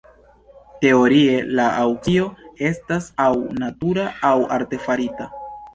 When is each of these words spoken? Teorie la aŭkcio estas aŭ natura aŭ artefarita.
Teorie 0.85 1.35
la 1.59 1.67
aŭkcio 1.83 2.25
estas 2.73 3.13
aŭ 3.29 3.31
natura 3.65 4.11
aŭ 4.33 4.37
artefarita. 4.59 5.35